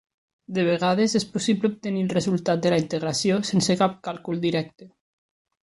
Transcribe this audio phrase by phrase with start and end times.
[0.57, 4.93] De vegades, és possible obtenir el resultat de la integració sense cap càlcul directe.